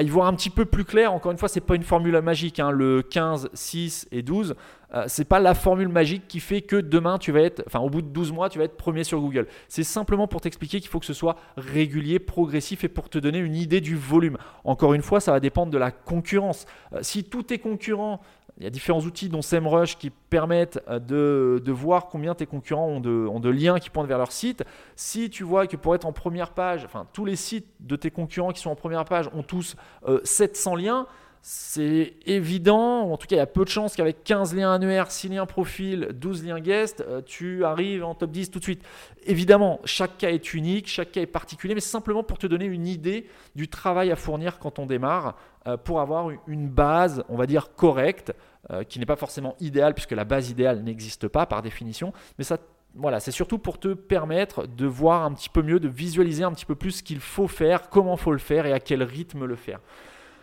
y 0.00 0.08
voir 0.08 0.26
un 0.26 0.34
petit 0.34 0.50
peu 0.50 0.64
plus 0.64 0.84
clair. 0.84 1.12
Encore 1.12 1.32
une 1.32 1.38
fois, 1.38 1.48
ce 1.48 1.56
n'est 1.56 1.64
pas 1.64 1.76
une 1.76 1.82
formule 1.82 2.20
magique. 2.20 2.60
Hein. 2.60 2.70
Le 2.70 3.02
15, 3.02 3.50
6 3.54 4.08
et 4.12 4.22
12, 4.22 4.54
euh, 4.92 5.06
ce 5.06 5.20
n'est 5.20 5.24
pas 5.24 5.38
la 5.38 5.54
formule 5.54 5.88
magique 5.88 6.26
qui 6.26 6.40
fait 6.40 6.62
que 6.62 6.76
demain, 6.76 7.18
tu 7.18 7.30
vas 7.30 7.42
être, 7.42 7.62
enfin 7.66 7.78
au 7.78 7.88
bout 7.88 8.02
de 8.02 8.08
12 8.08 8.32
mois, 8.32 8.48
tu 8.48 8.58
vas 8.58 8.64
être 8.64 8.76
premier 8.76 9.04
sur 9.04 9.20
Google. 9.20 9.46
C'est 9.68 9.84
simplement 9.84 10.26
pour 10.26 10.40
t'expliquer 10.40 10.80
qu'il 10.80 10.90
faut 10.90 10.98
que 10.98 11.06
ce 11.06 11.14
soit 11.14 11.36
régulier, 11.56 12.18
progressif 12.18 12.82
et 12.82 12.88
pour 12.88 13.08
te 13.08 13.18
donner 13.18 13.38
une 13.38 13.54
idée 13.54 13.80
du 13.80 13.96
volume. 13.96 14.36
Encore 14.64 14.94
une 14.94 15.02
fois, 15.02 15.20
ça 15.20 15.30
va 15.32 15.38
dépendre 15.38 15.70
de 15.70 15.78
la 15.78 15.92
concurrence. 15.92 16.66
Euh, 16.92 16.98
si 17.02 17.24
tous 17.24 17.44
tes 17.44 17.58
concurrents 17.58 18.20
il 18.60 18.64
y 18.64 18.66
a 18.66 18.70
différents 18.70 19.00
outils 19.00 19.30
dont 19.30 19.40
SEMrush 19.40 19.96
qui 19.96 20.10
permettent 20.10 20.80
euh, 20.86 21.58
de, 21.58 21.72
voir 21.72 22.08
combien 22.08 22.34
tes 22.34 22.44
concurrents 22.44 22.88
ont 22.88 23.00
de, 23.40 23.48
liens 23.48 23.78
qui 23.78 23.88
pointent 23.88 24.06
vers 24.06 24.18
leur 24.18 24.32
site. 24.32 24.64
Si 24.96 25.30
tu 25.30 25.44
vois 25.44 25.66
que 25.66 25.76
pour 25.76 25.94
être 25.94 26.04
en 26.04 26.12
première 26.12 26.50
page, 26.50 26.84
enfin 26.84 27.06
tous 27.14 27.24
les 27.24 27.36
sites 27.36 27.66
de 27.80 27.96
tes 27.96 28.10
concurrents 28.10 28.52
qui 28.52 28.60
sont 28.60 28.70
en 28.70 28.76
première 28.76 29.06
page 29.06 29.30
ont 29.32 29.42
tous 29.42 29.76
700 30.24 30.74
euh, 30.74 30.78
liens, 30.78 31.06
c'est 31.42 32.14
évident, 32.26 33.10
en 33.10 33.16
tout 33.16 33.26
cas 33.26 33.36
il 33.36 33.38
y 33.38 33.42
a 33.42 33.46
peu 33.46 33.64
de 33.64 33.70
chances 33.70 33.96
qu'avec 33.96 34.24
15 34.24 34.54
liens 34.54 34.72
annuaires, 34.72 35.10
6 35.10 35.28
liens 35.30 35.46
profil, 35.46 36.08
12 36.12 36.44
liens 36.44 36.60
guest, 36.60 37.02
euh, 37.06 37.22
tu 37.24 37.64
arrives 37.64 38.04
en 38.04 38.14
top 38.14 38.30
10 38.30 38.50
tout 38.50 38.58
de 38.58 38.64
suite. 38.64 38.82
Évidemment, 39.24 39.80
chaque 39.84 40.18
cas 40.18 40.30
est 40.30 40.54
unique, 40.54 40.88
chaque 40.88 41.12
cas 41.12 41.22
est 41.22 41.26
particulier, 41.26 41.74
mais 41.74 41.80
c'est 41.80 41.90
simplement 41.90 42.22
pour 42.22 42.38
te 42.38 42.46
donner 42.46 42.66
une 42.66 42.86
idée 42.86 43.26
du 43.54 43.68
travail 43.68 44.10
à 44.10 44.16
fournir 44.16 44.58
quand 44.58 44.78
on 44.78 44.86
démarre, 44.86 45.36
pour 45.84 46.00
avoir 46.00 46.30
une 46.46 46.68
base, 46.68 47.22
on 47.28 47.36
va 47.36 47.46
dire, 47.46 47.74
correcte, 47.74 48.32
euh, 48.70 48.84
qui 48.84 48.98
n'est 48.98 49.06
pas 49.06 49.16
forcément 49.16 49.56
idéal 49.58 49.94
puisque 49.94 50.12
la 50.12 50.24
base 50.24 50.50
idéale 50.50 50.82
n'existe 50.82 51.28
pas 51.28 51.46
par 51.46 51.62
définition, 51.62 52.12
mais 52.36 52.44
ça 52.44 52.58
voilà, 52.94 53.18
c'est 53.18 53.30
surtout 53.30 53.58
pour 53.58 53.80
te 53.80 53.94
permettre 53.94 54.66
de 54.66 54.84
voir 54.84 55.24
un 55.24 55.32
petit 55.32 55.48
peu 55.48 55.62
mieux, 55.62 55.80
de 55.80 55.88
visualiser 55.88 56.44
un 56.44 56.52
petit 56.52 56.66
peu 56.66 56.74
plus 56.74 56.90
ce 56.90 57.02
qu'il 57.02 57.20
faut 57.20 57.48
faire, 57.48 57.88
comment 57.88 58.18
faut 58.18 58.32
le 58.32 58.38
faire 58.38 58.66
et 58.66 58.72
à 58.72 58.78
quel 58.78 59.02
rythme 59.02 59.46
le 59.46 59.56
faire. 59.56 59.80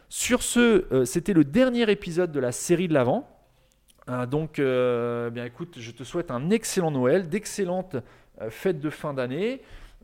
Sur 0.10 0.42
ce, 0.42 0.94
euh, 0.94 1.06
c'était 1.06 1.34
le 1.34 1.44
dernier 1.44 1.90
épisode 1.92 2.32
de 2.32 2.40
la 2.40 2.52
série 2.52 2.88
de 2.88 2.94
l'avant. 2.94 3.28
Euh, 4.10 4.26
donc, 4.26 4.56
bien 4.56 5.46
écoute, 5.46 5.76
je 5.80 5.92
te 5.92 6.04
souhaite 6.04 6.32
un 6.32 6.50
excellent 6.50 6.92
Noël, 6.92 7.28
d'excellentes 7.28 7.98
fêtes 8.50 8.80
de 8.80 8.90
fin 8.90 9.14
d'année. 9.14 9.62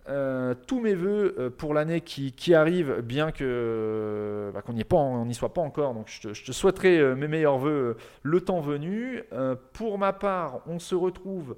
Euh, 0.09 0.53
tous 0.67 0.81
mes 0.81 0.95
voeux 0.95 1.33
euh, 1.39 1.49
pour 1.49 1.73
l'année 1.73 2.01
qui, 2.01 2.53
arrive, 2.53 2.99
bien 3.01 3.31
que 3.31 4.51
bah, 4.53 4.61
qu'on 4.61 4.73
n'y 4.73 5.33
soit 5.33 5.53
pas 5.53 5.61
encore. 5.61 5.93
Donc 5.93 6.07
je 6.07 6.27
te, 6.43 6.51
souhaiterais 6.51 6.97
euh, 6.97 7.15
mes 7.15 7.29
meilleurs 7.29 7.57
voeux 7.57 7.95
le 8.21 8.41
temps 8.41 8.59
venu. 8.59 9.23
pour 9.71 9.97
ma 9.97 10.11
part, 10.13 10.61
on 10.67 10.79
se 10.79 10.95
retrouve 10.95 11.55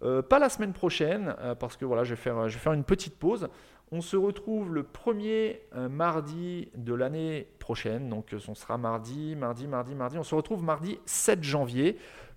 pas 0.00 0.38
la 0.38 0.48
semaine 0.48 0.72
prochaine 0.72 1.34
parce 1.58 1.76
que 1.76 1.84
voilà, 1.84 2.04
je 2.04 2.14
vais 2.14 2.20
faire, 2.20 2.72
une 2.72 2.84
petite 2.84 3.18
pause. 3.18 3.48
On 3.92 4.00
se 4.00 4.16
retrouve 4.16 4.74
le 4.74 4.82
premier 4.82 5.60
mardi 5.90 6.70
de 6.76 6.94
l'année 6.94 7.48
prochaine. 7.58 8.08
Donc 8.08 8.34
on 8.48 8.54
sera 8.54 8.78
mardi, 8.78 9.36
mardi, 9.36 9.66
mardi, 9.66 9.94
mardi. 9.94 10.18
On 10.18 10.24
se 10.24 10.34
retrouve 10.34 10.62
mardi 10.62 10.98
7 11.06 11.42
janvier 11.42 11.96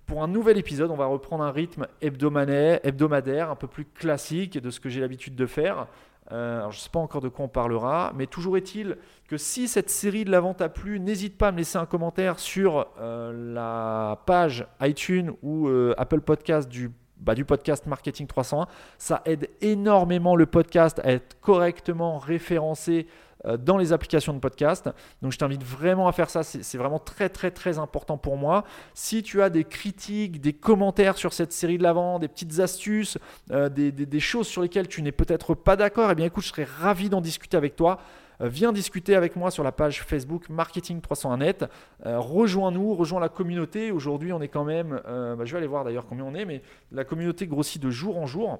pour 0.09 0.23
un 0.23 0.27
nouvel 0.27 0.57
épisode, 0.57 0.89
on 0.89 0.95
va 0.95 1.05
reprendre 1.05 1.43
un 1.43 1.51
rythme 1.51 1.85
hebdomadaire, 2.01 3.51
un 3.51 3.55
peu 3.55 3.67
plus 3.67 3.85
classique 3.85 4.57
de 4.57 4.71
ce 4.71 4.79
que 4.79 4.89
j'ai 4.89 5.01
l'habitude 5.01 5.35
de 5.35 5.45
faire. 5.45 5.85
Euh, 6.31 6.61
je 6.71 6.77
ne 6.77 6.81
sais 6.81 6.89
pas 6.89 6.99
encore 6.99 7.21
de 7.21 7.29
quoi 7.29 7.45
on 7.45 7.49
parlera, 7.49 8.11
mais 8.15 8.25
toujours 8.25 8.57
est-il 8.57 8.97
que 9.27 9.37
si 9.37 9.67
cette 9.67 9.91
série 9.91 10.25
de 10.25 10.31
la 10.31 10.39
vente 10.39 10.61
a 10.61 10.69
plu, 10.69 10.99
n'hésite 10.99 11.37
pas 11.37 11.49
à 11.49 11.51
me 11.51 11.57
laisser 11.57 11.77
un 11.77 11.85
commentaire 11.85 12.39
sur 12.39 12.87
euh, 12.99 13.53
la 13.53 14.19
page 14.25 14.67
iTunes 14.81 15.33
ou 15.43 15.67
euh, 15.67 15.93
Apple 15.97 16.21
Podcast 16.21 16.67
du, 16.67 16.91
bah, 17.19 17.35
du 17.35 17.45
podcast 17.45 17.85
Marketing 17.85 18.27
301. 18.27 18.67
Ça 18.97 19.21
aide 19.25 19.49
énormément 19.61 20.35
le 20.35 20.45
podcast 20.45 20.99
à 21.03 21.11
être 21.11 21.39
correctement 21.41 22.17
référencé 22.17 23.07
euh, 23.45 23.55
dans 23.55 23.77
les 23.77 23.93
applications 23.93 24.33
de 24.33 24.39
podcast. 24.39 24.89
Donc 25.21 25.31
je 25.31 25.37
t'invite 25.37 25.63
vraiment 25.63 26.09
à 26.09 26.11
faire 26.11 26.29
ça, 26.29 26.43
c'est 26.43 26.77
vraiment 26.77 26.99
très 26.99 27.29
très 27.29 27.51
très 27.51 27.79
important 27.79 28.17
pour 28.17 28.35
moi. 28.35 28.65
Si 28.93 29.23
tu 29.23 29.41
as 29.41 29.49
des 29.49 29.63
critiques, 29.63 30.41
des 30.41 30.51
commentaires 30.51 31.17
sur 31.17 31.31
cette 31.31 31.53
série 31.53 31.77
de 31.77 31.83
l'avant, 31.83 32.19
des 32.19 32.27
petites 32.27 32.59
astuces, 32.59 33.17
euh, 33.51 33.69
des, 33.69 34.19
choses 34.19 34.47
sur 34.47 34.61
lesquelles 34.61 34.89
tu 34.89 35.01
n'es 35.01 35.13
peut-être 35.13 35.55
pas 35.55 35.77
d'accord, 35.77 36.11
eh 36.11 36.15
bien 36.15 36.25
écoute, 36.25 36.43
je 36.43 36.49
serais 36.49 36.65
ravi 36.65 37.09
d'en 37.09 37.21
discuter 37.21 37.55
avec 37.55 37.77
toi 37.77 37.99
viens 38.39 38.71
discuter 38.71 39.15
avec 39.15 39.35
moi 39.35 39.51
sur 39.51 39.63
la 39.63 39.71
page 39.71 40.03
Facebook 40.03 40.49
Marketing 40.49 41.01
301net. 41.01 41.67
Rejoins-nous, 42.03 42.95
rejoins 42.95 43.19
la 43.19 43.29
communauté. 43.29 43.91
Aujourd'hui, 43.91 44.33
on 44.33 44.41
est 44.41 44.47
quand 44.47 44.63
même, 44.63 45.01
bah, 45.05 45.43
je 45.43 45.51
vais 45.51 45.57
aller 45.57 45.67
voir 45.67 45.83
d'ailleurs 45.83 46.05
combien 46.05 46.25
on 46.25 46.33
est, 46.35 46.45
mais 46.45 46.61
la 46.91 47.03
communauté 47.03 47.47
grossit 47.47 47.81
de 47.81 47.89
jour 47.89 48.17
en 48.17 48.25
jour. 48.25 48.59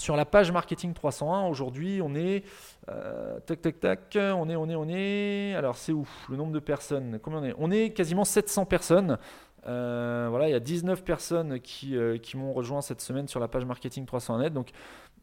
Sur 0.00 0.16
la 0.16 0.24
page 0.24 0.50
marketing 0.50 0.94
301, 0.94 1.46
aujourd'hui, 1.46 2.00
on 2.02 2.14
est 2.14 2.42
euh, 2.88 3.38
tac 3.40 3.60
tac 3.60 3.80
tac, 3.80 4.16
on 4.16 4.48
est 4.48 4.56
on 4.56 4.66
est 4.70 4.74
on 4.74 4.88
est 4.88 5.54
alors 5.54 5.76
c'est 5.76 5.92
où? 5.92 6.08
Le 6.30 6.36
nombre 6.36 6.52
de 6.52 6.58
personnes 6.58 7.18
Combien 7.22 7.40
on 7.40 7.44
est? 7.44 7.54
On 7.58 7.70
est 7.70 7.90
quasiment 7.90 8.24
700 8.24 8.64
personnes. 8.64 9.18
Euh, 9.66 10.28
voilà, 10.30 10.48
il 10.48 10.52
y 10.52 10.54
a 10.54 10.60
19 10.60 11.04
personnes 11.04 11.60
qui, 11.60 11.98
euh, 11.98 12.16
qui 12.16 12.38
m'ont 12.38 12.54
rejoint 12.54 12.80
cette 12.80 13.02
semaine 13.02 13.28
sur 13.28 13.40
la 13.40 13.48
page 13.48 13.66
marketing 13.66 14.06
301net. 14.06 14.54
Donc 14.54 14.70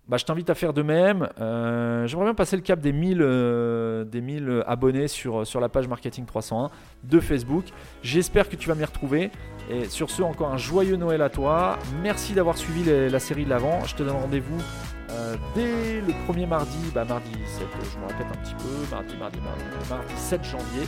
bah, 0.10 0.18
je 0.18 0.26
t'invite 0.26 0.50
à 0.50 0.56
faire 0.56 0.74
de 0.74 0.82
même. 0.82 1.30
Euh, 1.40 2.08
j'aimerais 2.08 2.26
bien 2.26 2.34
passer 2.34 2.56
le 2.56 2.62
cap 2.62 2.80
des 2.80 2.94
1000, 2.94 3.20
euh, 3.22 4.04
des 4.04 4.22
1000 4.22 4.64
abonnés 4.66 5.08
sur, 5.08 5.46
sur 5.46 5.60
la 5.60 5.70
page 5.70 5.88
Marketing 5.88 6.26
301 6.26 6.70
de 7.04 7.20
Facebook. 7.20 7.66
J'espère 8.04 8.50
que 8.50 8.56
tu 8.56 8.70
vas 8.70 8.76
m'y 8.76 8.86
retrouver. 8.86 9.32
Et 9.70 9.86
sur 9.86 10.10
ce, 10.10 10.22
encore 10.22 10.52
un 10.52 10.58
joyeux 10.58 10.96
Noël 10.96 11.22
à 11.22 11.30
toi. 11.30 11.78
Merci 12.02 12.34
d'avoir 12.34 12.58
suivi 12.58 12.84
la 12.86 13.20
série 13.20 13.46
de 13.46 13.50
l'avant. 13.50 13.84
Je 13.86 13.96
te 13.96 14.04
donne 14.04 14.16
rendez-vous 14.16 14.62
euh, 15.10 15.36
dès 15.56 16.02
le 16.02 16.14
premier 16.26 16.46
mardi, 16.46 16.78
bah, 16.94 17.06
mardi 17.06 17.32
7, 17.46 17.68
je 17.94 17.98
me 18.00 18.08
répète 18.08 18.28
un 18.30 18.44
petit 18.44 18.56
peu, 18.56 18.96
mardi, 18.96 19.16
mardi, 19.18 19.40
mardi, 19.40 19.90
mardi 19.90 20.14
7 20.16 20.44
janvier, 20.44 20.88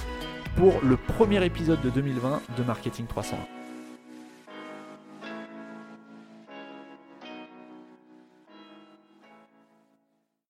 pour 0.56 0.82
le 0.84 0.98
premier 0.98 1.44
épisode 1.46 1.82
de 1.82 1.90
2020 1.90 2.42
de 2.58 2.64
Marketing 2.64 3.06
301. 3.08 3.59